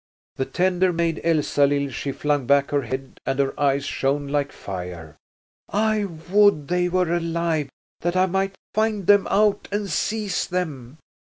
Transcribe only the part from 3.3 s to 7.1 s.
her eyes shone like fire. "I would they